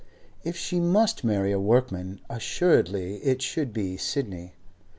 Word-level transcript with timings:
If 0.43 0.57
she 0.57 0.79
must 0.79 1.23
marry 1.23 1.51
a 1.51 1.59
workman, 1.59 2.21
assuredly 2.27 3.17
it 3.17 3.39
should 3.43 3.71
be 3.71 3.97
Sidney. 3.97 4.55